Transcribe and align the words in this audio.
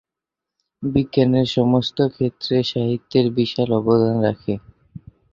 বিজ্ঞানের 0.83 1.47
সমস্ত 1.57 1.97
ক্ষেত্রে, 2.15 2.55
সাহিত্যের 2.71 3.25
বিশাল 3.37 3.69
অবদান 3.79 4.15
রাখে। 4.21 4.53